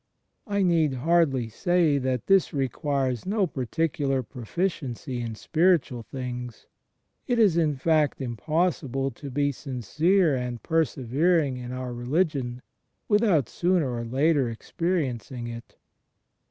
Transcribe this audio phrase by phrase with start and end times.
[0.47, 6.65] (I need hardly say that this requires no particular proficiency in spiritual things.
[7.27, 12.63] It is, in fact, impossible to be sincere and persevering in our religion,
[13.07, 15.75] without sooner or later experiencing it.)